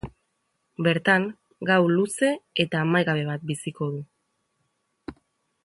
[0.87, 1.27] Bertan,
[1.71, 2.31] gau luze
[2.65, 5.17] eta amaigabe bat biziko du...